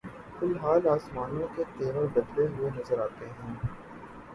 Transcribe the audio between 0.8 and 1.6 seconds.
آسمانوں